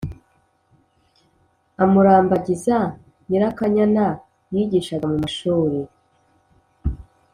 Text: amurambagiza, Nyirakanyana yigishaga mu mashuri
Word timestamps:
amurambagiza, 1.83 2.77
Nyirakanyana 3.27 4.05
yigishaga 4.53 5.05
mu 5.11 5.17
mashuri 5.23 5.79